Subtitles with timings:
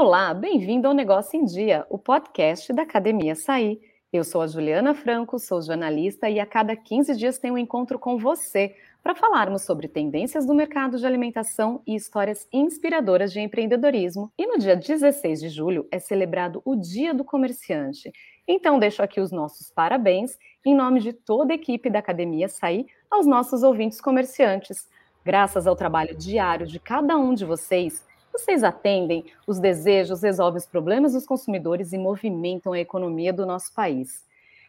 [0.00, 3.80] Olá, bem-vindo ao Negócio em Dia, o podcast da Academia Sair.
[4.12, 7.98] Eu sou a Juliana Franco, sou jornalista e a cada 15 dias tenho um encontro
[7.98, 14.30] com você para falarmos sobre tendências do mercado de alimentação e histórias inspiradoras de empreendedorismo.
[14.38, 18.12] E no dia 16 de julho é celebrado o Dia do Comerciante.
[18.46, 22.86] Então, deixo aqui os nossos parabéns, em nome de toda a equipe da Academia Sair,
[23.10, 24.88] aos nossos ouvintes comerciantes.
[25.24, 30.66] Graças ao trabalho diário de cada um de vocês, vocês atendem os desejos, resolvem os
[30.66, 34.26] problemas dos consumidores e movimentam a economia do nosso país.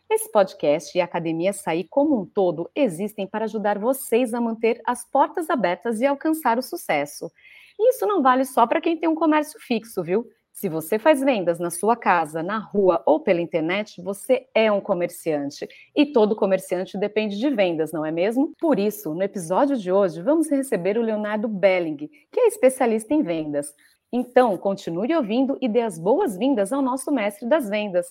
[0.09, 4.81] Esse podcast e a Academia Sair como um todo existem para ajudar vocês a manter
[4.85, 7.31] as portas abertas e alcançar o sucesso.
[7.77, 10.27] E isso não vale só para quem tem um comércio fixo, viu?
[10.59, 14.81] Se você faz vendas na sua casa, na rua ou pela internet, você é um
[14.81, 15.65] comerciante.
[15.95, 18.53] E todo comerciante depende de vendas, não é mesmo?
[18.59, 23.23] Por isso, no episódio de hoje, vamos receber o Leonardo Belling, que é especialista em
[23.23, 23.73] vendas.
[24.11, 28.07] Então, continue ouvindo e dê as boas-vindas ao nosso mestre das vendas.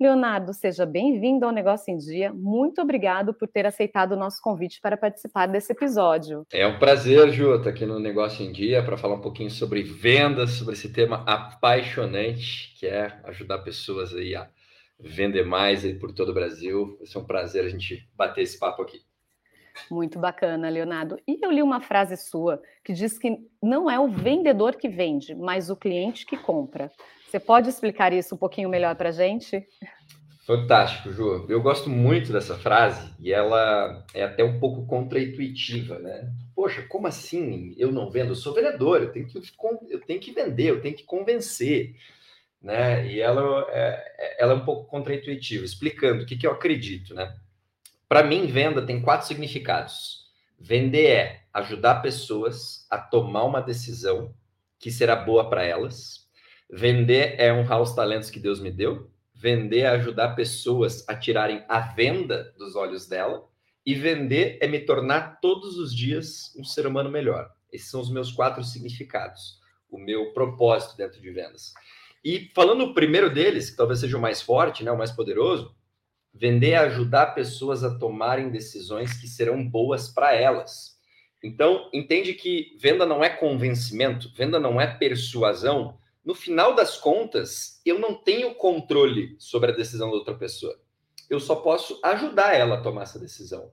[0.00, 2.32] Leonardo, seja bem-vindo ao Negócio em Dia.
[2.32, 6.46] Muito obrigado por ter aceitado o nosso convite para participar desse episódio.
[6.50, 9.82] É um prazer, Ju, estar aqui no Negócio em Dia para falar um pouquinho sobre
[9.82, 14.48] vendas, sobre esse tema apaixonante, que é ajudar pessoas aí a
[14.98, 16.96] vender mais aí por todo o Brasil.
[16.96, 19.02] Vai ser um prazer a gente bater esse papo aqui.
[19.90, 21.18] Muito bacana, Leonardo.
[21.28, 25.34] E eu li uma frase sua que diz que não é o vendedor que vende,
[25.34, 26.90] mas o cliente que compra.
[27.30, 29.64] Você pode explicar isso um pouquinho melhor para a gente?
[30.44, 31.46] Fantástico, Ju.
[31.48, 36.28] Eu gosto muito dessa frase e ela é até um pouco contraintuitiva, né?
[36.56, 38.32] Poxa, como assim eu não vendo?
[38.32, 39.40] Eu sou vendedor, eu tenho que,
[39.90, 41.94] eu tenho que vender, eu tenho que convencer,
[42.60, 43.06] né?
[43.06, 47.32] E ela é, ela é um pouco contraintuitiva, explicando o que, que eu acredito, né?
[48.08, 50.26] Para mim, venda tem quatro significados.
[50.58, 54.34] Vender é ajudar pessoas a tomar uma decisão
[54.80, 56.28] que será boa para elas
[56.72, 59.10] Vender é honrar os talentos que Deus me deu.
[59.34, 63.44] Vender é ajudar pessoas a tirarem a venda dos olhos dela.
[63.84, 67.50] E vender é me tornar todos os dias um ser humano melhor.
[67.72, 69.58] Esses são os meus quatro significados,
[69.90, 71.72] o meu propósito dentro de vendas.
[72.24, 75.74] E falando o primeiro deles, que talvez seja o mais forte, né, o mais poderoso,
[76.32, 80.98] vender é ajudar pessoas a tomarem decisões que serão boas para elas.
[81.42, 87.80] Então, entende que venda não é convencimento, venda não é persuasão, no final das contas,
[87.84, 90.78] eu não tenho controle sobre a decisão da outra pessoa.
[91.28, 93.72] Eu só posso ajudar ela a tomar essa decisão.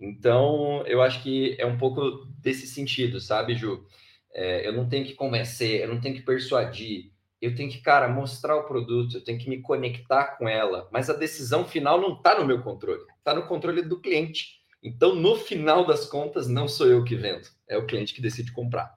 [0.00, 3.86] Então, eu acho que é um pouco desse sentido, sabe, Ju?
[4.32, 7.10] É, eu não tenho que convencer, eu não tenho que persuadir,
[7.40, 11.08] eu tenho que, cara, mostrar o produto, eu tenho que me conectar com ela, mas
[11.08, 14.60] a decisão final não está no meu controle, está no controle do cliente.
[14.82, 18.52] Então, no final das contas, não sou eu que vendo, é o cliente que decide
[18.52, 18.94] comprar.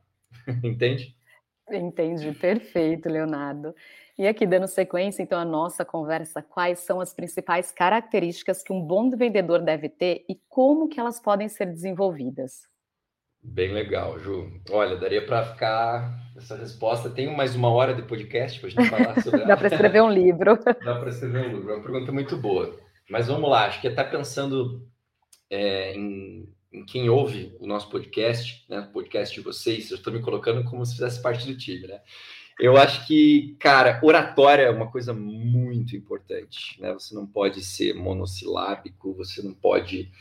[0.64, 1.16] Entende?
[1.72, 3.74] Entendi, perfeito, Leonardo.
[4.18, 8.82] E aqui, dando sequência, então, a nossa conversa, quais são as principais características que um
[8.82, 12.68] bom vendedor deve ter e como que elas podem ser desenvolvidas?
[13.42, 14.52] Bem legal, Ju.
[14.70, 17.10] Olha, daria para ficar essa resposta.
[17.10, 19.46] Tem mais uma hora de podcast para a gente falar sobre.
[19.46, 20.60] Dá para escrever um livro.
[20.84, 21.72] Dá para escrever um livro.
[21.72, 22.78] É uma pergunta muito boa.
[23.10, 23.68] Mas vamos lá.
[23.68, 24.86] Acho que até pensando
[25.50, 30.14] é, em em quem ouve o nosso podcast, né, o podcast de vocês, eu estou
[30.14, 32.00] me colocando como se fizesse parte do time, né?
[32.60, 36.92] Eu acho que, cara, oratória é uma coisa muito importante, né?
[36.94, 40.12] Você não pode ser monossilábico, você não pode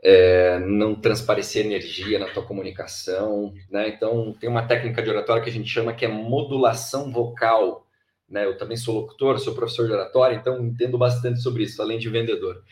[0.00, 3.88] é, não transparecer energia na tua comunicação, né?
[3.88, 7.84] Então, tem uma técnica de oratória que a gente chama que é modulação vocal,
[8.28, 8.44] né?
[8.44, 12.08] Eu também sou locutor, sou professor de oratória, então entendo bastante sobre isso, além de
[12.08, 12.62] vendedor.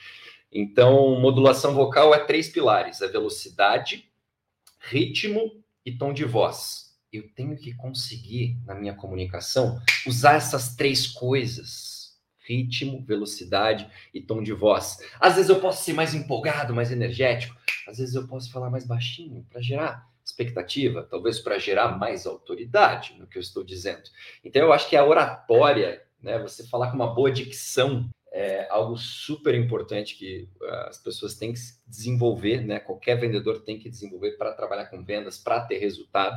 [0.58, 4.10] Então, modulação vocal é três pilares: a velocidade,
[4.80, 6.96] ritmo e tom de voz.
[7.12, 14.42] Eu tenho que conseguir, na minha comunicação, usar essas três coisas: ritmo, velocidade e tom
[14.42, 14.96] de voz.
[15.20, 17.54] Às vezes eu posso ser mais empolgado, mais energético,
[17.86, 23.14] às vezes eu posso falar mais baixinho para gerar expectativa, talvez para gerar mais autoridade
[23.18, 24.04] no que eu estou dizendo.
[24.42, 28.08] Então, eu acho que a oratória, né, você falar com uma boa dicção,
[28.66, 32.78] é algo super importante que uh, as pessoas têm que desenvolver, né?
[32.78, 36.36] Qualquer vendedor tem que desenvolver para trabalhar com vendas, para ter resultado.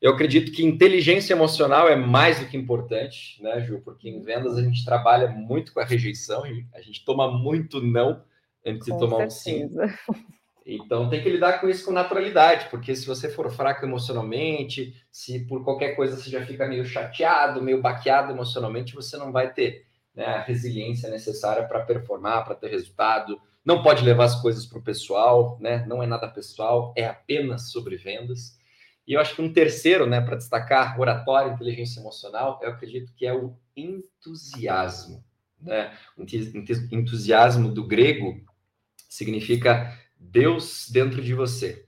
[0.00, 3.80] Eu acredito que inteligência emocional é mais do que importante, né, Ju?
[3.84, 8.22] Porque em vendas a gente trabalha muito com a rejeição, a gente toma muito não
[8.64, 9.84] antes com de tomar certeza.
[9.84, 10.24] um sim.
[10.70, 15.40] Então tem que lidar com isso com naturalidade, porque se você for fraco emocionalmente, se
[15.46, 19.87] por qualquer coisa você já fica meio chateado, meio baqueado emocionalmente, você não vai ter
[20.18, 23.40] né, a resiliência necessária para performar, para ter resultado.
[23.64, 25.86] Não pode levar as coisas para o pessoal, né?
[25.86, 28.58] Não é nada pessoal, é apenas sobre vendas.
[29.06, 33.26] E eu acho que um terceiro, né, para destacar oratória, inteligência emocional, eu acredito que
[33.26, 35.24] é o entusiasmo.
[35.60, 35.96] Né?
[36.90, 38.44] Entusiasmo do grego
[39.08, 41.86] significa Deus dentro de você.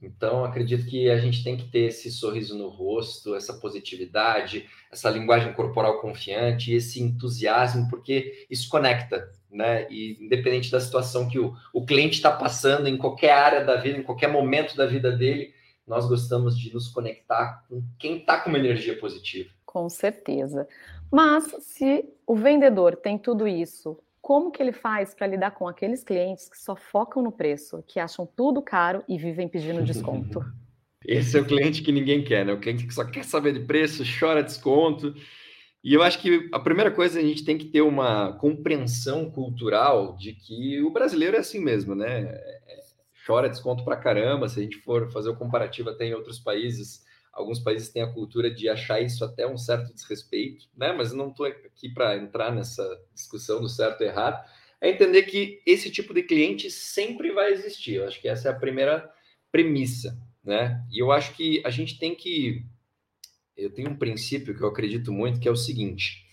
[0.00, 5.08] Então, acredito que a gente tem que ter esse sorriso no rosto, essa positividade, essa
[5.08, 9.86] linguagem corporal confiante, esse entusiasmo, porque isso conecta, né?
[9.90, 13.98] E independente da situação que o, o cliente está passando, em qualquer área da vida,
[13.98, 15.54] em qualquer momento da vida dele,
[15.86, 19.50] nós gostamos de nos conectar com quem está com uma energia positiva.
[19.64, 20.68] Com certeza.
[21.10, 26.02] Mas se o vendedor tem tudo isso, como que ele faz para lidar com aqueles
[26.02, 30.44] clientes que só focam no preço, que acham tudo caro e vivem pedindo desconto?
[31.06, 32.52] Esse é o cliente que ninguém quer, né?
[32.52, 35.14] O cliente que só quer saber de preço, chora desconto.
[35.84, 40.16] E eu acho que a primeira coisa a gente tem que ter uma compreensão cultural
[40.16, 42.22] de que o brasileiro é assim mesmo, né?
[42.22, 42.80] É,
[43.24, 44.48] chora desconto para caramba.
[44.48, 47.05] Se a gente for fazer o comparativo até em outros países,
[47.36, 50.92] alguns países têm a cultura de achar isso até um certo desrespeito, né?
[50.92, 52.82] Mas não estou aqui para entrar nessa
[53.14, 54.42] discussão do certo e errado.
[54.80, 57.96] É entender que esse tipo de cliente sempre vai existir.
[57.96, 59.08] Eu acho que essa é a primeira
[59.52, 60.82] premissa, né?
[60.90, 62.64] E eu acho que a gente tem que.
[63.54, 66.26] Eu tenho um princípio que eu acredito muito, que é o seguinte,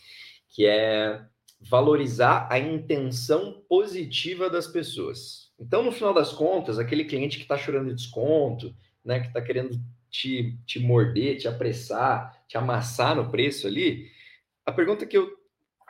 [0.50, 1.22] que é
[1.60, 5.52] valorizar a intenção positiva das pessoas.
[5.60, 9.42] Então, no final das contas, aquele cliente que está chorando de desconto, né, que está
[9.42, 9.80] querendo
[10.14, 14.12] te, te morder, te apressar, te amassar no preço ali,
[14.64, 15.28] a pergunta que eu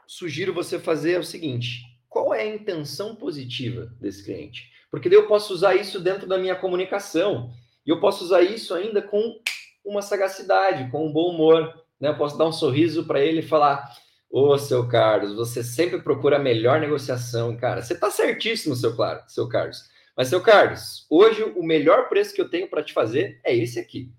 [0.08, 4.72] sugiro você fazer é o seguinte: qual é a intenção positiva desse cliente?
[4.90, 7.52] Porque daí eu posso usar isso dentro da minha comunicação.
[7.86, 9.42] E eu posso usar isso ainda com
[9.84, 11.84] uma sagacidade, com um bom humor.
[12.00, 12.10] Né?
[12.10, 13.92] Eu posso dar um sorriso para ele e falar:
[14.30, 17.82] Ô, seu Carlos, você sempre procura a melhor negociação, cara.
[17.82, 19.92] Você está certíssimo, seu, claro, seu Carlos.
[20.16, 23.80] Mas, seu Carlos, hoje o melhor preço que eu tenho para te fazer é esse
[23.80, 24.12] aqui.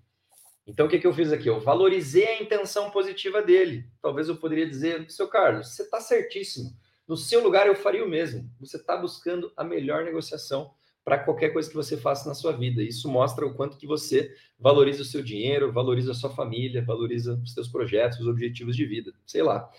[0.67, 1.47] Então, o que, que eu fiz aqui?
[1.47, 3.87] Eu valorizei a intenção positiva dele.
[4.01, 6.71] Talvez eu poderia dizer, seu Carlos, você está certíssimo.
[7.07, 8.49] No seu lugar, eu faria o mesmo.
[8.59, 12.81] Você está buscando a melhor negociação para qualquer coisa que você faça na sua vida.
[12.81, 17.39] Isso mostra o quanto que você valoriza o seu dinheiro, valoriza a sua família, valoriza
[17.43, 19.69] os seus projetos, os objetivos de vida, sei lá.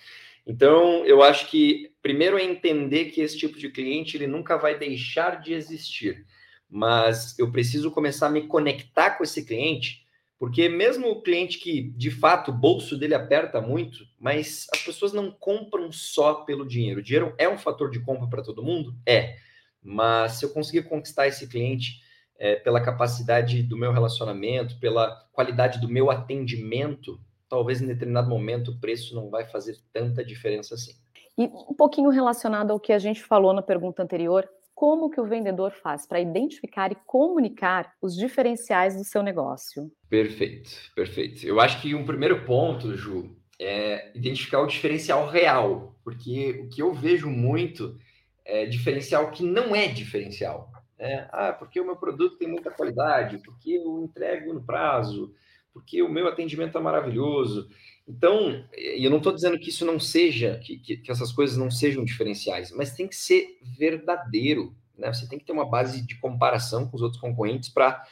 [0.46, 4.78] Então, eu acho que primeiro é entender que esse tipo de cliente ele nunca vai
[4.78, 6.25] deixar de existir,
[6.70, 10.06] mas eu preciso começar a me conectar com esse cliente,
[10.38, 15.12] porque mesmo o cliente que de fato o bolso dele aperta muito, mas as pessoas
[15.12, 17.00] não compram só pelo dinheiro.
[17.00, 18.94] O dinheiro é um fator de compra para todo mundo?
[19.04, 19.37] É.
[19.82, 22.02] Mas se eu conseguir conquistar esse cliente
[22.38, 28.72] é, pela capacidade do meu relacionamento, pela qualidade do meu atendimento, talvez em determinado momento
[28.72, 30.94] o preço não vai fazer tanta diferença assim.
[31.38, 35.25] E um pouquinho relacionado ao que a gente falou na pergunta anterior, como que o
[35.25, 39.90] vendedor faz para identificar e comunicar os diferenciais do seu negócio?
[40.08, 41.46] Perfeito, perfeito.
[41.46, 46.82] Eu acho que um primeiro ponto, Ju, é identificar o diferencial real, porque o que
[46.82, 47.98] eu vejo muito
[48.44, 50.70] é diferencial que não é diferencial.
[50.98, 51.26] Né?
[51.32, 55.34] Ah, porque o meu produto tem muita qualidade, porque eu entrego no prazo,
[55.76, 57.69] porque o meu atendimento é maravilhoso.
[58.08, 61.70] Então, eu não estou dizendo que isso não seja, que, que, que, essas coisas não
[61.70, 65.12] sejam diferenciais, mas tem que ser verdadeiro, né?
[65.12, 68.02] Você tem que ter uma base de comparação com os outros concorrentes para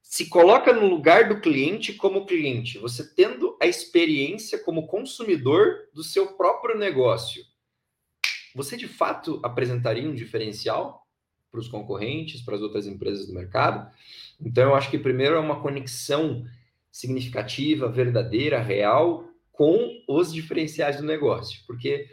[0.00, 6.04] se coloca no lugar do cliente como cliente, você tendo a experiência como consumidor do
[6.04, 7.42] seu próprio negócio.
[8.54, 11.04] Você de fato apresentaria um diferencial
[11.50, 13.90] para os concorrentes, para as outras empresas do mercado?
[14.40, 16.46] Então, eu acho que primeiro é uma conexão
[16.90, 21.60] significativa, verdadeira, real com os diferenciais do negócio.
[21.66, 22.06] Porque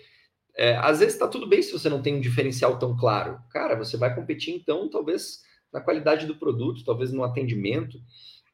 [0.55, 3.39] é, às vezes está tudo bem se você não tem um diferencial tão claro.
[3.51, 5.41] Cara, você vai competir então, talvez
[5.71, 7.99] na qualidade do produto, talvez no atendimento.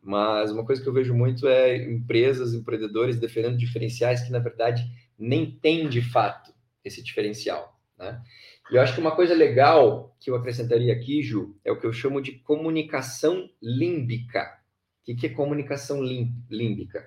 [0.01, 4.83] Mas uma coisa que eu vejo muito é empresas, empreendedores defendendo diferenciais que, na verdade,
[5.17, 6.53] nem tem de fato
[6.83, 7.79] esse diferencial.
[7.97, 8.21] Né?
[8.69, 11.85] E eu acho que uma coisa legal que eu acrescentaria aqui, Ju, é o que
[11.85, 14.45] eu chamo de comunicação límbica.
[15.07, 17.05] O que, é comunicação límbica?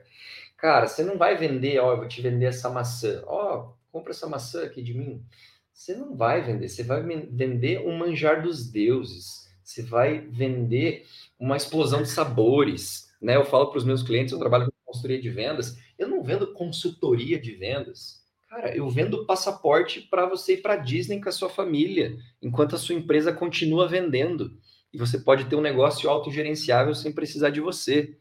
[0.59, 3.23] Cara, você não vai vender, ó, eu vou te vender essa maçã.
[3.27, 5.25] Ó, compra essa maçã aqui de mim.
[5.73, 9.47] Você não vai vender, você vai vender um manjar dos deuses.
[9.63, 11.07] Você vai vender
[11.39, 13.11] uma explosão de sabores.
[13.21, 13.37] Né?
[13.37, 16.53] Eu falo para os meus clientes, eu trabalho com consultoria de vendas, eu não vendo
[16.53, 18.25] consultoria de vendas.
[18.49, 22.79] Cara, eu vendo passaporte para você ir para Disney com a sua família, enquanto a
[22.79, 24.57] sua empresa continua vendendo
[24.97, 28.17] e você pode ter um negócio autogerenciável sem precisar de você.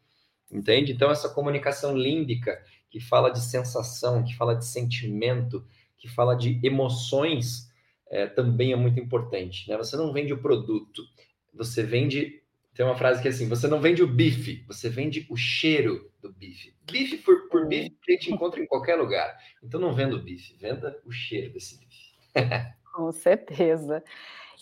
[0.52, 0.92] Entende?
[0.92, 5.66] Então, essa comunicação límbica, que fala de sensação, que fala de sentimento,
[5.98, 7.72] que fala de emoções,
[8.12, 9.70] é, também é muito importante.
[9.70, 9.78] Né?
[9.78, 11.02] Você não vende o produto,
[11.54, 15.26] você vende Tem uma frase que é assim: você não vende o bife, você vende
[15.30, 16.76] o cheiro do bife.
[16.92, 19.34] Bife por, por bife a gente encontra em qualquer lugar.
[19.64, 22.16] Então não venda o bife, venda o cheiro desse bife.
[22.94, 24.04] Com certeza.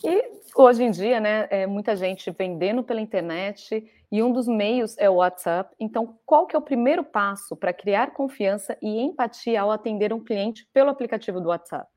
[0.03, 0.21] E
[0.55, 5.09] hoje em dia, né, é muita gente vendendo pela internet e um dos meios é
[5.09, 5.73] o WhatsApp.
[5.79, 10.23] Então, qual que é o primeiro passo para criar confiança e empatia ao atender um
[10.23, 11.87] cliente pelo aplicativo do WhatsApp?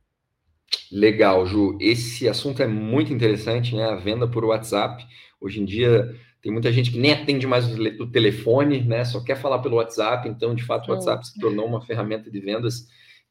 [0.91, 1.77] Legal, Ju.
[1.81, 3.85] Esse assunto é muito interessante, né?
[3.85, 5.05] A venda por WhatsApp.
[5.41, 6.09] Hoje em dia
[6.41, 7.67] tem muita gente que nem atende mais
[7.99, 9.05] o telefone, né?
[9.05, 10.29] Só quer falar pelo WhatsApp.
[10.29, 12.87] Então, de fato, o WhatsApp se tornou uma ferramenta de vendas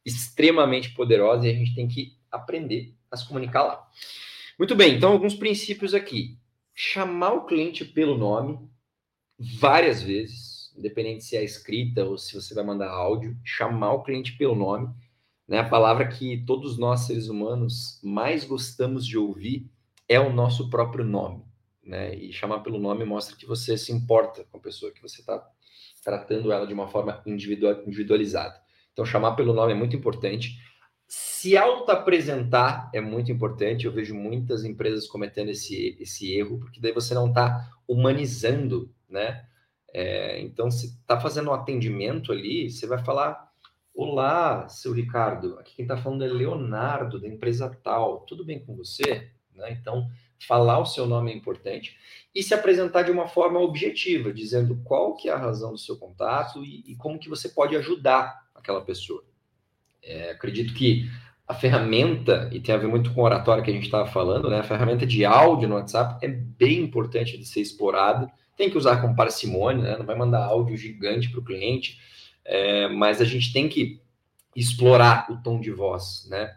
[0.06, 3.82] extremamente poderosa e a gente tem que aprender a se comunicar lá.
[4.58, 6.38] Muito bem, então alguns princípios aqui.
[6.74, 8.60] Chamar o cliente pelo nome
[9.38, 14.38] várias vezes, independente se é escrita ou se você vai mandar áudio, chamar o cliente
[14.38, 14.94] pelo nome,
[15.48, 15.60] né?
[15.60, 19.70] A palavra que todos nós seres humanos mais gostamos de ouvir
[20.08, 21.44] é o nosso próprio nome,
[21.84, 22.16] né?
[22.16, 25.46] E chamar pelo nome mostra que você se importa com a pessoa, que você está
[26.02, 28.62] tratando ela de uma forma individualizada.
[28.94, 30.58] Então, chamar pelo nome é muito importante.
[31.08, 33.86] Se auto-apresentar é muito importante.
[33.86, 39.46] Eu vejo muitas empresas cometendo esse, esse erro, porque daí você não está humanizando, né?
[39.94, 43.50] É, então, se está fazendo um atendimento ali, você vai falar:
[43.94, 45.58] Olá, seu Ricardo.
[45.60, 48.22] Aqui quem está falando é Leonardo, da empresa tal.
[48.22, 49.32] Tudo bem com você?
[49.54, 49.72] Né?
[49.72, 50.10] Então,
[50.46, 51.98] falar o seu nome é importante
[52.34, 55.98] e se apresentar de uma forma objetiva, dizendo qual que é a razão do seu
[55.98, 59.24] contato e, e como que você pode ajudar aquela pessoa.
[60.06, 61.10] É, acredito que
[61.48, 64.50] a ferramenta, e tem a ver muito com a oratória que a gente estava falando,
[64.50, 64.60] né?
[64.60, 68.32] A ferramenta de áudio no WhatsApp é bem importante de ser explorada.
[68.58, 69.98] Tem que usar com parcimônia, né?
[69.98, 72.00] Não vai mandar áudio gigante para o cliente,
[72.44, 74.02] é, mas a gente tem que
[74.56, 76.56] explorar o tom de voz, né?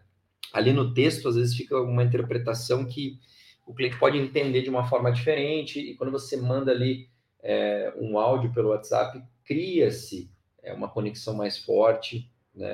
[0.52, 3.18] Ali no texto, às vezes, fica uma interpretação que
[3.66, 7.08] o cliente pode entender de uma forma diferente, e quando você manda ali
[7.42, 10.30] é, um áudio pelo WhatsApp, cria-se
[10.62, 12.72] é, uma conexão mais forte, né?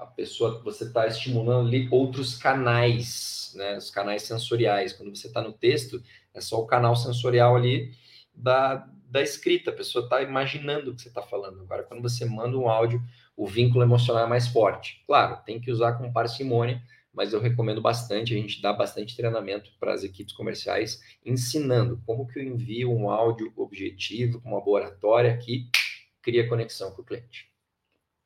[0.00, 3.76] A pessoa, você está estimulando ali outros canais, né?
[3.76, 4.94] Os canais sensoriais.
[4.94, 6.02] Quando você está no texto,
[6.32, 7.92] é só o canal sensorial ali
[8.34, 9.70] da, da escrita.
[9.70, 11.60] A pessoa está imaginando o que você está falando.
[11.60, 13.02] Agora, quando você manda um áudio,
[13.36, 15.04] o vínculo emocional é mais forte.
[15.06, 18.32] Claro, tem que usar com parcimônia, mas eu recomendo bastante.
[18.32, 23.10] A gente dá bastante treinamento para as equipes comerciais, ensinando como que eu envio um
[23.10, 25.68] áudio objetivo, com uma boa oratória que
[26.22, 27.54] cria conexão com o cliente.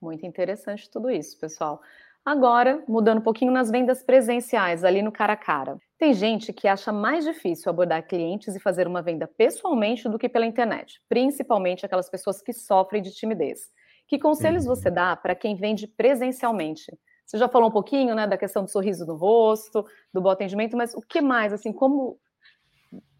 [0.01, 1.81] Muito interessante tudo isso, pessoal.
[2.25, 5.79] Agora, mudando um pouquinho nas vendas presenciais, ali no cara a cara.
[5.99, 10.29] Tem gente que acha mais difícil abordar clientes e fazer uma venda pessoalmente do que
[10.29, 13.71] pela internet, principalmente aquelas pessoas que sofrem de timidez.
[14.07, 14.95] Que conselhos você uhum.
[14.95, 16.93] dá para quem vende presencialmente?
[17.25, 20.77] Você já falou um pouquinho, né, da questão do sorriso no rosto, do bom atendimento,
[20.77, 22.19] mas o que mais, assim, como,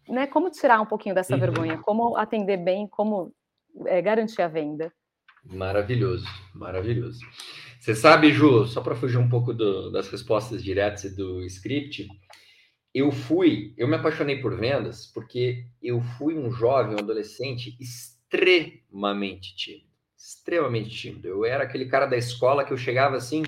[0.07, 1.39] né, como tirar um pouquinho dessa uhum.
[1.39, 3.33] vergonha, como atender bem, como
[3.85, 4.91] é, garantir a venda?
[5.43, 7.19] Maravilhoso, maravilhoso.
[7.79, 12.07] Você sabe, Ju, só para fugir um pouco do, das respostas diretas e do script,
[12.93, 19.55] eu fui, eu me apaixonei por vendas porque eu fui um jovem, um adolescente extremamente
[19.55, 21.27] tímido, extremamente tímido.
[21.27, 23.43] Eu era aquele cara da escola que eu chegava assim,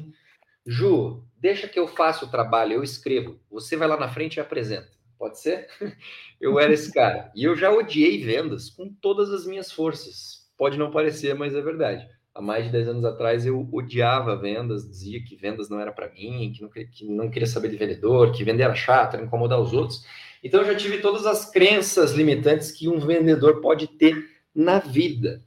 [0.65, 3.39] Ju, deixa que eu faça o trabalho, eu escrevo.
[3.51, 4.91] Você vai lá na frente e apresenta.
[5.19, 5.67] Pode ser?
[6.41, 7.31] Eu era esse cara.
[7.33, 11.61] E eu já odiei vendas com todas as minhas forças Pode não parecer, mas é
[11.61, 12.07] verdade.
[12.33, 16.07] Há mais de 10 anos atrás eu odiava vendas, dizia que vendas não era para
[16.07, 19.59] mim, que não, que não queria saber de vendedor, que vender era chato, era incomodar
[19.59, 20.05] os outros.
[20.41, 24.15] Então eu já tive todas as crenças limitantes que um vendedor pode ter
[24.55, 25.43] na vida.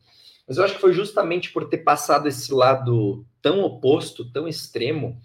[0.46, 5.18] Mas eu acho que foi justamente por ter passado esse lado tão oposto, tão extremo,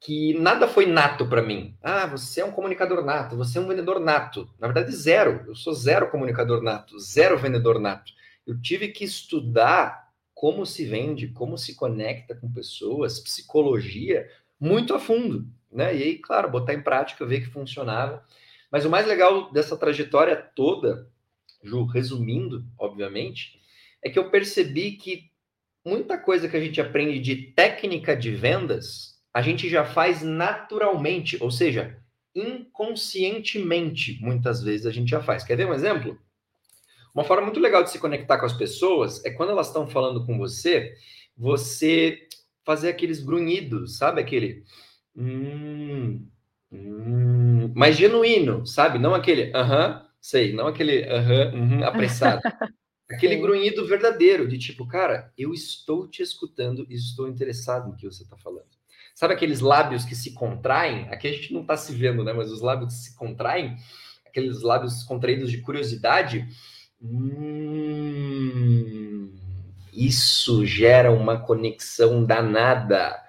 [0.00, 1.74] que nada foi nato para mim.
[1.82, 4.48] Ah, você é um comunicador nato, você é um vendedor nato.
[4.60, 5.42] Na verdade, zero.
[5.48, 8.14] Eu sou zero comunicador nato, zero vendedor nato
[8.46, 14.98] eu tive que estudar como se vende, como se conecta com pessoas, psicologia, muito a
[14.98, 15.96] fundo, né?
[15.96, 18.24] E aí, claro, botar em prática, ver que funcionava.
[18.70, 21.10] Mas o mais legal dessa trajetória toda,
[21.62, 23.60] Ju, resumindo, obviamente,
[24.02, 25.30] é que eu percebi que
[25.84, 31.42] muita coisa que a gente aprende de técnica de vendas, a gente já faz naturalmente,
[31.42, 31.98] ou seja,
[32.34, 35.42] inconscientemente, muitas vezes a gente já faz.
[35.42, 36.18] Quer ver um exemplo?
[37.16, 40.26] Uma forma muito legal de se conectar com as pessoas é quando elas estão falando
[40.26, 40.92] com você,
[41.34, 42.28] você
[42.62, 44.20] fazer aqueles grunhidos, sabe?
[44.20, 44.64] Aquele.
[45.16, 46.28] Hum,
[46.70, 48.98] hum, mais genuíno, sabe?
[48.98, 52.42] Não aquele aham, uh -huh, sei, não aquele aham, uh -huh, uh -huh, apressado.
[53.10, 58.04] aquele grunhido verdadeiro, de tipo, cara, eu estou te escutando e estou interessado no que
[58.04, 58.68] você está falando.
[59.14, 61.08] Sabe aqueles lábios que se contraem?
[61.08, 62.34] Aqui a gente não está se vendo, né?
[62.34, 63.74] Mas os lábios que se contraem
[64.26, 66.46] aqueles lábios contraídos de curiosidade,
[67.00, 68.56] hum,
[69.92, 73.22] isso gera uma conexão danada.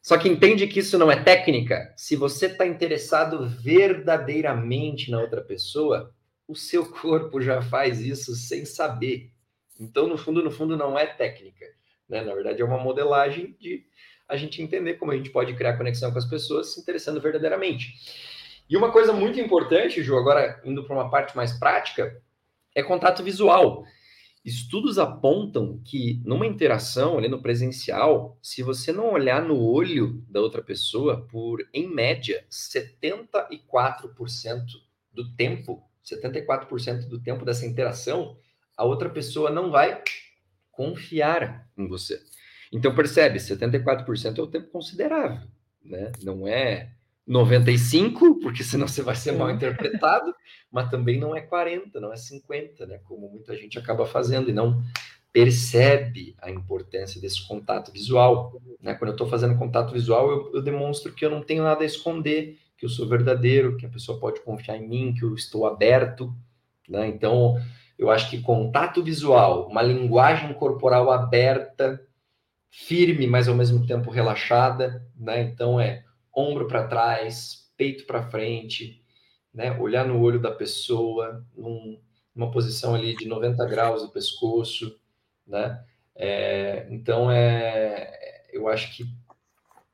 [0.00, 1.92] Só que entende que isso não é técnica.
[1.96, 6.14] Se você está interessado verdadeiramente na outra pessoa,
[6.46, 9.30] o seu corpo já faz isso sem saber.
[9.80, 11.66] Então, no fundo, no fundo, não é técnica.
[12.08, 12.22] Né?
[12.22, 13.86] Na verdade, é uma modelagem de
[14.28, 17.94] a gente entender como a gente pode criar conexão com as pessoas se interessando verdadeiramente.
[18.68, 22.22] E uma coisa muito importante, Ju, agora indo para uma parte mais prática,
[22.74, 23.84] é contato visual.
[24.44, 30.40] Estudos apontam que numa interação ali no presencial, se você não olhar no olho da
[30.40, 34.66] outra pessoa por, em média, 74%
[35.10, 38.36] do tempo, 74% do tempo dessa interação,
[38.76, 40.02] a outra pessoa não vai
[40.70, 42.20] confiar em você.
[42.70, 45.48] Então percebe, 74% é o tempo considerável,
[45.82, 46.12] né?
[46.22, 46.92] Não é
[47.26, 50.34] 95, porque senão você vai ser mal interpretado,
[50.70, 53.00] mas também não é 40, não é 50, né?
[53.04, 54.82] Como muita gente acaba fazendo e não
[55.32, 58.60] percebe a importância desse contato visual.
[58.80, 58.94] Né?
[58.94, 61.86] Quando eu estou fazendo contato visual, eu, eu, demonstro que eu não tenho nada a
[61.86, 65.66] esconder, que eu sou verdadeiro, que a pessoa pode confiar em mim, que eu estou
[65.66, 66.32] aberto.
[66.88, 67.08] Né?
[67.08, 67.56] Então,
[67.98, 72.00] eu acho que contato visual, uma linguagem corporal aberta,
[72.70, 75.42] firme, mas ao mesmo tempo relaxada, né?
[75.42, 76.04] Então é
[76.36, 79.02] ombro para trás, peito para frente,
[79.52, 79.78] né?
[79.78, 81.98] Olhar no olho da pessoa, num,
[82.34, 84.98] numa posição ali de 90 graus do pescoço,
[85.46, 85.82] né?
[86.16, 89.04] É, então é, eu acho que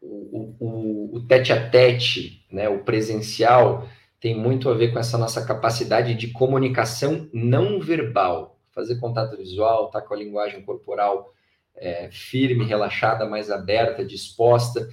[0.00, 2.68] o, o, o tete a tete, né?
[2.68, 3.86] O presencial
[4.20, 9.86] tem muito a ver com essa nossa capacidade de comunicação não verbal, fazer contato visual,
[9.86, 11.32] estar tá com a linguagem corporal
[11.74, 14.88] é, firme, relaxada, mais aberta, disposta,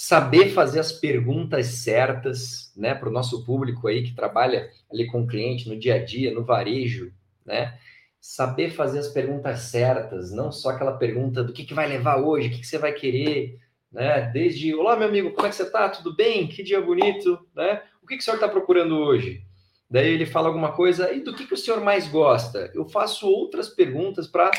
[0.00, 5.22] saber fazer as perguntas certas, né, para o nosso público aí que trabalha ali com
[5.22, 7.12] o cliente no dia a dia, no varejo,
[7.44, 7.76] né,
[8.20, 12.46] saber fazer as perguntas certas, não só aquela pergunta do que, que vai levar hoje,
[12.46, 13.58] o que, que você vai querer,
[13.90, 15.88] né, desde, olá meu amigo, como é que você está?
[15.88, 16.46] Tudo bem?
[16.46, 17.82] Que dia bonito, né?
[18.08, 19.42] que, que o senhor está procurando hoje?
[19.90, 22.70] Daí ele fala alguma coisa, e do que, que o senhor mais gosta?
[22.74, 24.50] Eu faço outras perguntas para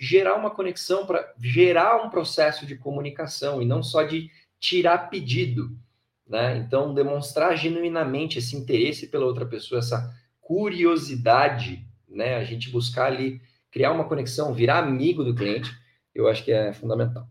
[0.00, 4.30] gerar uma conexão, para gerar um processo de comunicação e não só de
[4.62, 5.76] tirar pedido.
[6.26, 6.56] Né?
[6.56, 12.36] Então, demonstrar genuinamente esse interesse pela outra pessoa, essa curiosidade, né?
[12.36, 15.70] a gente buscar ali criar uma conexão, virar amigo do cliente,
[16.14, 17.26] eu acho que é fundamental.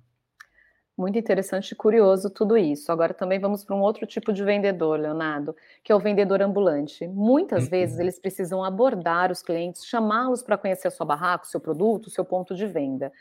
[0.98, 2.92] Muito interessante e curioso tudo isso.
[2.92, 7.08] Agora também vamos para um outro tipo de vendedor, Leonardo, que é o vendedor ambulante.
[7.08, 7.70] Muitas uhum.
[7.70, 12.08] vezes eles precisam abordar os clientes, chamá-los para conhecer a sua barraca, o seu produto,
[12.08, 13.12] o seu ponto de venda.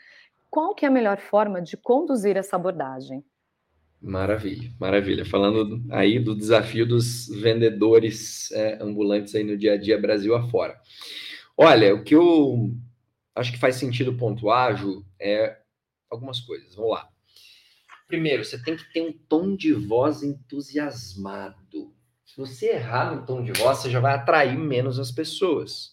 [0.49, 3.23] Qual que é a melhor forma de conduzir essa abordagem?
[4.01, 5.23] Maravilha, maravilha.
[5.23, 10.79] Falando aí do desafio dos vendedores é, ambulantes aí no dia a dia Brasil afora.
[11.55, 12.73] Olha, o que eu
[13.35, 15.55] acho que faz sentido pontuar, Ju, é
[16.09, 16.73] algumas coisas.
[16.73, 17.07] Vamos lá.
[18.07, 21.93] Primeiro, você tem que ter um tom de voz entusiasmado.
[22.25, 25.91] Se você errar no tom de voz, você já vai atrair menos as pessoas.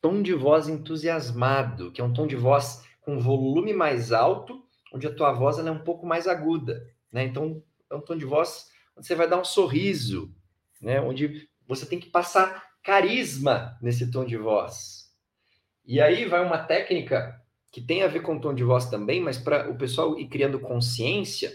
[0.00, 4.62] Tom de voz entusiasmado, que é um tom de voz com volume mais alto,
[4.92, 6.82] onde a tua voz é um pouco mais aguda,
[7.12, 7.24] né?
[7.24, 10.34] Então, é um tom de voz onde você vai dar um sorriso,
[10.80, 11.00] né?
[11.00, 15.10] Onde você tem que passar carisma nesse tom de voz.
[15.84, 19.20] E aí vai uma técnica que tem a ver com o tom de voz também,
[19.20, 21.50] mas para o pessoal ir criando consciência,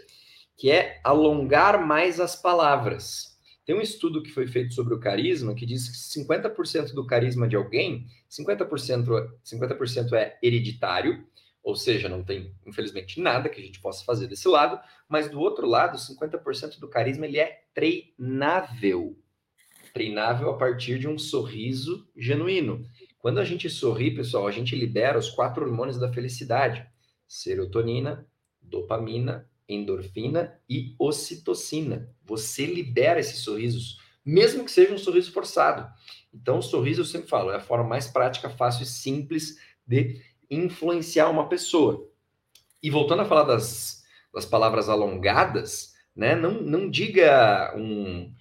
[0.58, 3.38] que é alongar mais as palavras.
[3.65, 7.48] Tem um estudo que foi feito sobre o carisma que diz que 50% do carisma
[7.48, 11.24] de alguém, 50%, 50% é hereditário,
[11.67, 15.38] ou seja, não tem, infelizmente, nada que a gente possa fazer desse lado, mas do
[15.38, 19.19] outro lado, 50% do carisma ele é treinável.
[19.93, 22.86] Treinável a partir de um sorriso genuíno.
[23.19, 26.88] Quando a gente sorri, pessoal, a gente libera os quatro hormônios da felicidade:
[27.27, 28.25] serotonina,
[28.62, 32.10] dopamina, endorfina e ocitocina.
[32.23, 35.86] Você libera esses sorrisos, mesmo que seja um sorriso forçado.
[36.34, 40.21] Então, o sorriso, eu sempre falo, é a forma mais prática, fácil e simples de
[40.49, 42.07] influenciar uma pessoa.
[42.81, 46.36] E voltando a falar das, das palavras alongadas, né?
[46.36, 48.33] Não, não diga um,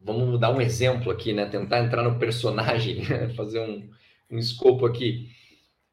[0.00, 1.46] vamos dar um exemplo aqui, né?
[1.46, 3.02] Tentar entrar no personagem,
[3.36, 3.88] fazer um,
[4.30, 5.30] um escopo aqui.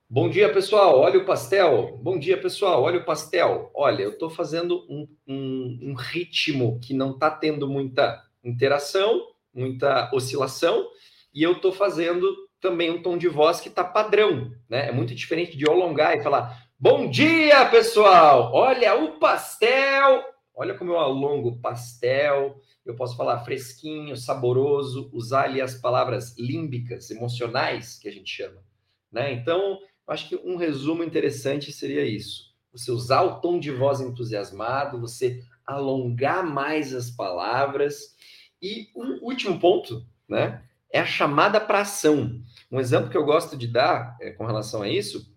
[0.10, 1.00] Bom dia, pessoal.
[1.00, 2.00] Olha o pastel.
[2.02, 2.82] Bom dia, pessoal.
[2.82, 3.70] Olha o pastel.
[3.76, 10.10] Olha, eu estou fazendo um, um, um, ritmo que não está tendo muita interação, muita
[10.12, 10.88] oscilação,
[11.32, 14.90] e eu estou fazendo também um tom de voz que está padrão, né?
[14.90, 18.52] É muito diferente de alongar e falar: Bom dia, pessoal.
[18.54, 20.24] Olha o pastel.
[20.60, 27.10] Olha como eu alongo pastel, eu posso falar fresquinho, saboroso, usar ali as palavras límbicas,
[27.10, 28.62] emocionais, que a gente chama.
[29.10, 29.32] Né?
[29.32, 32.54] Então, acho que um resumo interessante seria isso.
[32.74, 38.16] Você usar o tom de voz entusiasmado, você alongar mais as palavras.
[38.62, 40.62] E um último ponto, né?
[40.92, 42.42] É a chamada para ação.
[42.72, 45.32] Um exemplo que eu gosto de dar é, com relação a isso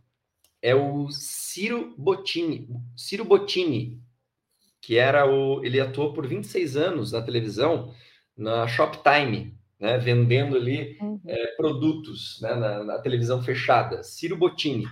[0.63, 4.01] é o Ciro Bottini, Ciro Bottini,
[4.81, 5.65] que era o.
[5.65, 7.93] Ele atuou por 26 anos na televisão,
[8.37, 11.21] na Shoptime, né, vendendo ali uhum.
[11.27, 14.05] é, produtos né, na, na, televisão fechada.
[14.05, 14.87] Ciro Bottini.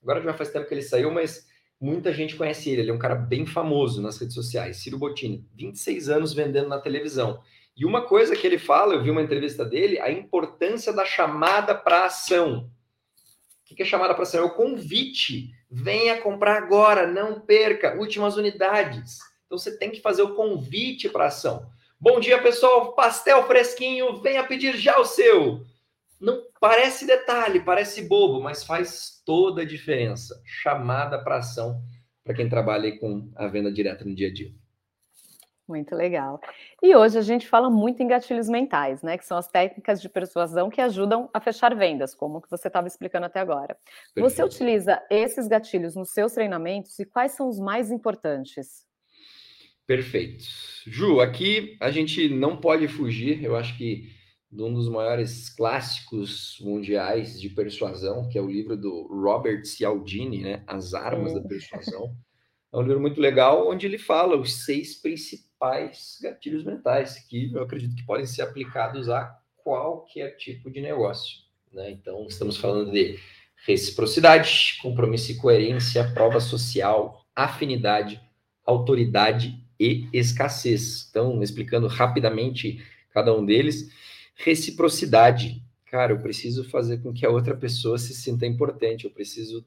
[0.00, 1.46] Agora já faz tempo que ele saiu, mas
[1.80, 2.82] muita gente conhece ele.
[2.82, 4.76] Ele é um cara bem famoso nas redes sociais.
[4.76, 7.42] Ciro Bottini, 26 anos vendendo na televisão.
[7.76, 11.74] E uma coisa que ele fala, eu vi uma entrevista dele, a importância da chamada
[11.74, 12.70] para ação.
[13.70, 14.40] O que é chamada para ação?
[14.40, 15.50] É o convite.
[15.70, 19.18] Venha comprar agora, não perca, últimas unidades.
[19.44, 21.68] Então você tem que fazer o convite para ação.
[22.00, 22.94] Bom dia, pessoal.
[22.94, 25.64] Pastel fresquinho, venha pedir já o seu.
[26.18, 30.40] Não parece detalhe, parece bobo, mas faz toda a diferença.
[30.44, 31.82] Chamada para ação
[32.24, 34.52] para quem trabalha com a venda direta no dia a dia.
[35.68, 36.40] Muito legal.
[36.80, 39.18] E hoje a gente fala muito em gatilhos mentais, né?
[39.18, 42.86] Que são as técnicas de persuasão que ajudam a fechar vendas, como que você estava
[42.86, 43.76] explicando até agora.
[44.14, 44.36] Perfeito.
[44.36, 48.86] Você utiliza esses gatilhos nos seus treinamentos e quais são os mais importantes?
[49.86, 50.44] Perfeito.
[50.86, 54.08] Ju, aqui a gente não pode fugir, eu acho que
[54.50, 60.42] de um dos maiores clássicos mundiais de persuasão, que é o livro do Robert Cialdini,
[60.42, 60.62] né?
[60.66, 62.16] As Armas da Persuasão.
[62.72, 65.45] É um livro muito legal, onde ele fala os seis principais
[66.20, 71.38] gatilhos mentais, que eu acredito que podem ser aplicados a qualquer tipo de negócio.
[71.72, 71.90] Né?
[71.90, 73.18] Então, estamos falando de
[73.66, 78.20] reciprocidade, compromisso e coerência, prova social, afinidade,
[78.64, 81.08] autoridade e escassez.
[81.10, 83.90] Então, explicando rapidamente cada um deles,
[84.34, 85.62] reciprocidade.
[85.86, 89.64] Cara, eu preciso fazer com que a outra pessoa se sinta importante, eu preciso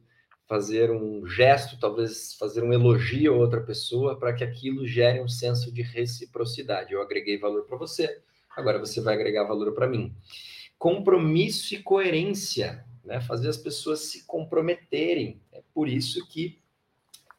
[0.49, 5.27] fazer um gesto, talvez fazer um elogio a outra pessoa para que aquilo gere um
[5.27, 6.91] senso de reciprocidade.
[6.91, 8.19] Eu agreguei valor para você,
[8.57, 10.11] agora você vai agregar valor para mim.
[10.75, 13.21] Compromisso e coerência, né?
[13.21, 15.39] fazer as pessoas se comprometerem.
[15.51, 16.57] É por isso que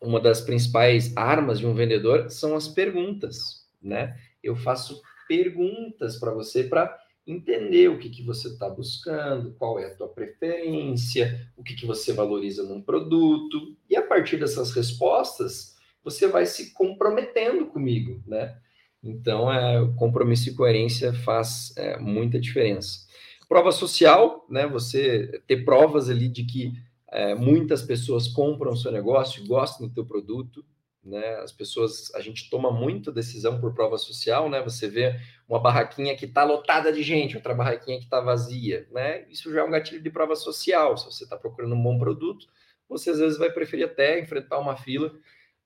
[0.01, 4.17] uma das principais armas de um vendedor são as perguntas, né?
[4.41, 6.97] Eu faço perguntas para você para
[7.27, 11.87] entender o que, que você está buscando, qual é a tua preferência, o que, que
[11.87, 18.57] você valoriza num produto, e a partir dessas respostas, você vai se comprometendo comigo, né?
[19.03, 23.07] Então, é, compromisso e coerência faz é, muita diferença.
[23.49, 24.67] Prova social, né?
[24.67, 26.73] Você ter provas ali de que
[27.11, 30.65] é, muitas pessoas compram o seu negócio, gostam do teu produto,
[31.03, 31.37] né?
[31.37, 34.63] As pessoas, a gente toma muita decisão por prova social, né?
[34.63, 39.27] Você vê uma barraquinha que está lotada de gente, outra barraquinha que está vazia, né?
[39.29, 40.97] Isso já é um gatilho de prova social.
[40.97, 42.47] Se você está procurando um bom produto,
[42.89, 45.13] você às vezes vai preferir até enfrentar uma fila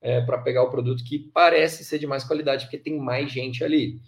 [0.00, 3.64] é, para pegar o produto que parece ser de mais qualidade, porque tem mais gente
[3.64, 4.00] ali.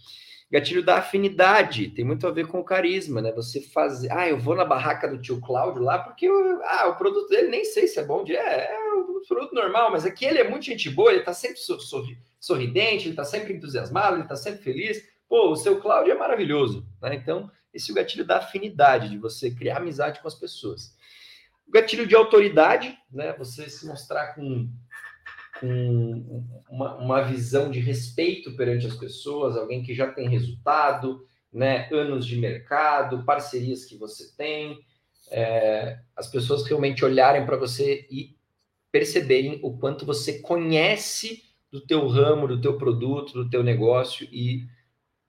[0.50, 3.32] Gatilho da afinidade, tem muito a ver com o carisma, né?
[3.32, 6.28] Você fazer, ah, eu vou na barraca do tio Cláudio lá porque
[6.64, 8.36] ah, o produto dele nem sei se é bom, de...
[8.36, 11.58] é, é um produto normal, mas aqui ele é muito gente boa, ele tá sempre
[11.58, 12.16] sorri...
[12.38, 15.02] sorridente, ele tá sempre entusiasmado, ele tá sempre feliz.
[15.28, 17.16] Pô, o seu Cláudio é maravilhoso, né?
[17.16, 20.94] Então, esse é o gatilho da afinidade, de você criar amizade com as pessoas.
[21.66, 23.32] O gatilho de autoridade, né?
[23.32, 24.68] Você se mostrar com
[25.60, 31.88] com uma, uma visão de respeito perante as pessoas, alguém que já tem resultado, né,
[31.92, 34.78] anos de mercado, parcerias que você tem,
[35.30, 38.36] é, as pessoas realmente olharem para você e
[38.92, 44.66] perceberem o quanto você conhece do teu ramo, do teu produto, do teu negócio e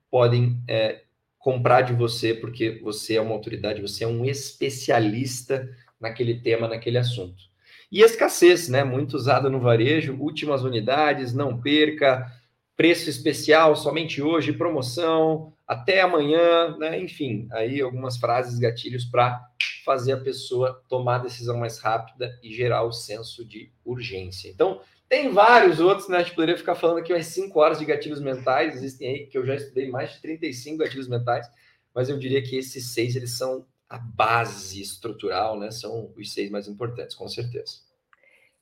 [0.09, 1.03] podem é,
[1.37, 5.67] comprar de você porque você é uma autoridade, você é um especialista
[5.99, 7.43] naquele tema, naquele assunto.
[7.91, 8.83] E escassez, né?
[8.83, 12.29] Muito usada no varejo, últimas unidades, não perca,
[12.75, 16.99] preço especial somente hoje, promoção, até amanhã, né?
[16.99, 19.41] Enfim, aí algumas frases, gatilhos para
[19.85, 24.49] fazer a pessoa tomar a decisão mais rápida e gerar o senso de urgência.
[24.49, 26.17] Então, tem vários outros, né?
[26.17, 29.37] A gente poderia ficar falando aqui umas 5 horas de gatilhos mentais, existem aí que
[29.37, 31.49] eu já estudei mais de 35 gatilhos mentais,
[31.95, 35.71] mas eu diria que esses seis eles são a base estrutural, né?
[35.71, 37.87] São os seis mais importantes, com certeza.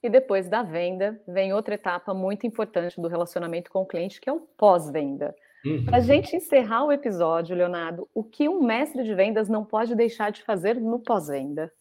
[0.03, 4.29] E depois da venda, vem outra etapa muito importante do relacionamento com o cliente, que
[4.29, 5.35] é o pós-venda.
[5.65, 5.83] Uhum.
[5.83, 9.95] Para a gente encerrar o episódio, Leonardo, o que um mestre de vendas não pode
[9.95, 11.71] deixar de fazer no pós-venda?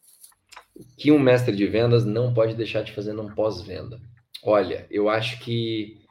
[0.74, 4.00] O que um mestre de vendas não pode deixar de fazer no pós-venda?
[4.42, 6.02] Olha, eu acho que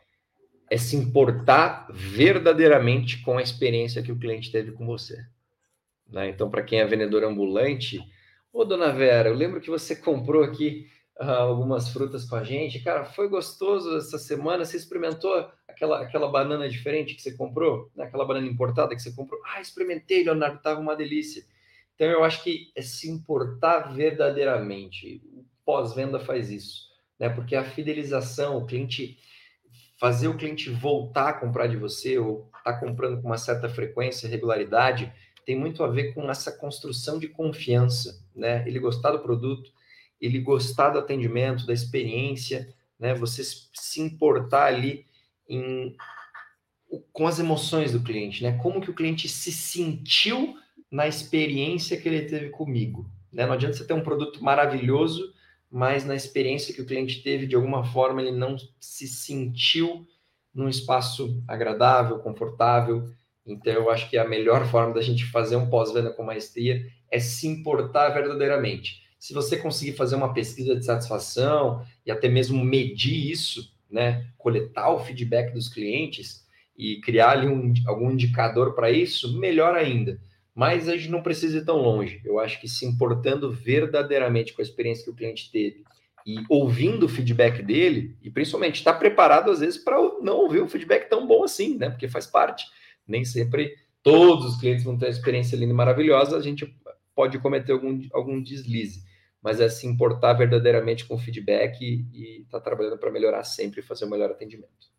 [0.70, 5.26] é se importar verdadeiramente com a experiência que o cliente teve com você.
[6.08, 6.30] Né?
[6.30, 8.00] Então, para quem é vendedor ambulante,
[8.52, 10.88] ô dona Vera, eu lembro que você comprou aqui
[11.20, 15.34] uh, algumas frutas com a gente, cara, foi gostoso essa semana, você experimentou
[15.68, 18.06] aquela, aquela banana diferente que você comprou, né?
[18.06, 19.40] aquela banana importada que você comprou?
[19.46, 21.44] Ah, experimentei, Leonardo, estava uma delícia.
[21.96, 25.22] Então, eu acho que é se importar verdadeiramente.
[25.32, 26.88] O pós-venda faz isso,
[27.20, 27.30] né?
[27.30, 29.18] Porque a fidelização, o cliente
[30.04, 33.70] fazer o cliente voltar a comprar de você ou estar tá comprando com uma certa
[33.70, 35.14] frequência, regularidade,
[35.46, 38.68] tem muito a ver com essa construção de confiança, né?
[38.68, 39.72] Ele gostar do produto,
[40.20, 43.14] ele gostar do atendimento, da experiência, né?
[43.16, 45.06] Você se importar ali
[45.48, 45.96] em,
[47.12, 48.58] com as emoções do cliente, né?
[48.62, 50.56] Como que o cliente se sentiu
[50.90, 53.46] na experiência que ele teve comigo, né?
[53.46, 55.34] Não adianta você ter um produto maravilhoso,
[55.70, 60.08] mas na experiência que o cliente teve, de alguma forma, ele não se sentiu
[60.54, 63.10] num espaço agradável, confortável,
[63.46, 67.20] então, eu acho que a melhor forma da gente fazer um pós-venda com maestria é
[67.20, 69.04] se importar verdadeiramente.
[69.20, 74.90] Se você conseguir fazer uma pesquisa de satisfação e até mesmo medir isso, né, coletar
[74.90, 76.46] o feedback dos clientes
[76.78, 80.20] e criar ali um, algum indicador para isso, melhor ainda.
[80.56, 82.22] Mas a gente não precisa ir tão longe.
[82.24, 85.84] Eu acho que se importando verdadeiramente com a experiência que o cliente teve
[86.26, 90.62] e ouvindo o feedback dele, e principalmente estar tá preparado às vezes para não ouvir
[90.62, 91.90] um feedback tão bom assim, né?
[91.90, 92.66] Porque faz parte
[93.08, 96.76] nem sempre todos os clientes vão ter uma experiência linda e maravilhosa, a gente
[97.16, 99.04] pode cometer algum, algum deslize,
[99.42, 103.80] mas é se importar verdadeiramente com o feedback e estar tá trabalhando para melhorar sempre
[103.80, 104.92] e fazer o um melhor atendimento.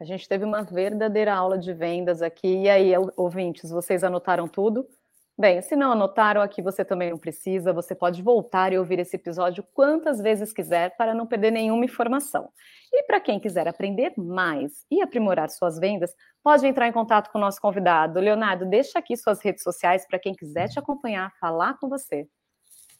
[0.00, 4.88] A gente teve uma verdadeira aula de vendas aqui, e aí, ouvintes, vocês anotaram tudo?
[5.36, 9.16] Bem, se não anotaram aqui, você também não precisa, você pode voltar e ouvir esse
[9.16, 12.48] episódio quantas vezes quiser para não perder nenhuma informação.
[12.92, 17.38] E para quem quiser aprender mais e aprimorar suas vendas, pode entrar em contato com
[17.38, 18.20] o nosso convidado.
[18.20, 22.28] Leonardo, deixa aqui suas redes sociais para quem quiser te acompanhar, falar com você.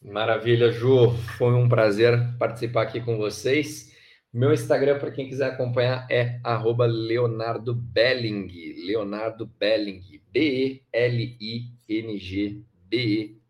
[0.02, 1.10] Maravilha, Ju.
[1.38, 3.93] Foi um prazer participar aqui com vocês.
[4.34, 6.40] Meu Instagram, para quem quiser acompanhar, é
[6.88, 8.48] Leonardo Belling.
[8.84, 10.02] Leonardo Belling.
[10.32, 10.82] B-E-L-I-N-G.
[12.88, 13.42] B-E-L-I-N-G.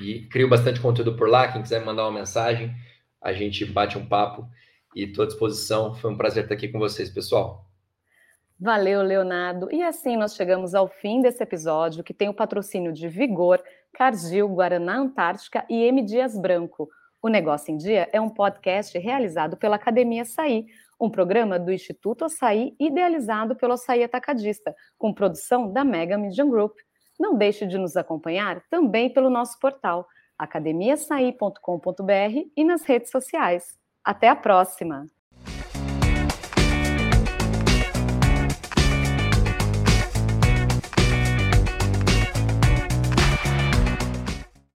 [0.00, 1.52] E crio bastante conteúdo por lá.
[1.52, 2.74] Quem quiser mandar uma mensagem,
[3.20, 4.48] a gente bate um papo
[4.96, 5.94] e estou à disposição.
[5.94, 7.66] Foi um prazer estar aqui com vocês, pessoal.
[8.58, 9.70] Valeu, Leonardo.
[9.70, 14.48] E assim nós chegamos ao fim desse episódio, que tem o patrocínio de Vigor, Cargill,
[14.48, 16.00] Guaraná Antártica e M.
[16.02, 16.88] Dias Branco
[17.22, 20.66] o Negócio em Dia é um podcast realizado pela Academia Açaí,
[21.00, 26.76] um programa do Instituto Açaí idealizado pelo Açaí Atacadista, com produção da Mega Media Group.
[27.18, 30.06] Não deixe de nos acompanhar também pelo nosso portal
[30.38, 33.78] academiaçaí.com.br e nas redes sociais.
[34.02, 35.06] Até a próxima!